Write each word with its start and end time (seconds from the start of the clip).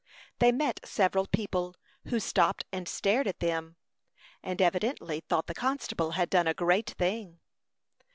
They 0.39 0.51
met 0.51 0.79
several 0.83 1.27
people, 1.27 1.75
who 2.07 2.19
stopped 2.19 2.65
and 2.73 2.87
stared 2.89 3.27
at 3.27 3.39
them, 3.39 3.75
and 4.41 4.59
evidently 4.59 5.19
thought 5.19 5.45
the 5.45 5.53
constable 5.53 6.13
had 6.13 6.27
done 6.27 6.47
a 6.47 6.55
great 6.55 6.89
thing. 6.97 7.39